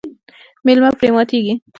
[0.65, 1.53] میلمه پرې ماتیږي.